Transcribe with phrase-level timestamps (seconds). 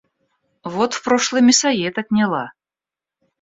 [0.63, 2.53] Вот в прошлый мясоед отняла.